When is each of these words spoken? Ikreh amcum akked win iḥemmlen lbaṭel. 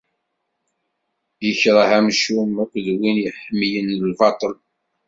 Ikreh 1.49 1.91
amcum 1.97 2.53
akked 2.63 2.87
win 3.01 3.17
iḥemmlen 3.29 3.99
lbaṭel. 4.11 4.53